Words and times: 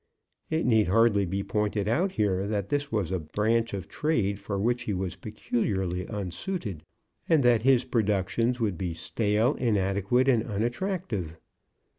It 0.49 0.65
need 0.65 0.87
hardly 0.87 1.27
be 1.27 1.43
pointed 1.43 1.87
out 1.87 2.13
here 2.13 2.47
that 2.47 2.69
this 2.69 2.91
was 2.91 3.11
a 3.11 3.19
branch 3.19 3.71
of 3.71 3.87
trade 3.87 4.39
for 4.39 4.57
which 4.57 4.85
he 4.85 4.95
was 4.95 5.15
peculiarly 5.15 6.07
unsuited, 6.07 6.81
and 7.29 7.43
that 7.43 7.61
his 7.61 7.85
productions 7.85 8.59
would 8.59 8.79
be 8.79 8.95
stale, 8.95 9.53
inadequate, 9.57 10.27
and 10.27 10.43
unattractive. 10.43 11.37